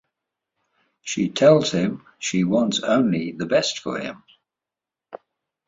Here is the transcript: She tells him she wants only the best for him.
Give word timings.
She 1.03 1.29
tells 1.29 1.69
him 1.71 2.07
she 2.17 2.43
wants 2.43 2.81
only 2.81 3.33
the 3.33 3.45
best 3.45 3.77
for 3.81 3.99
him. 3.99 4.23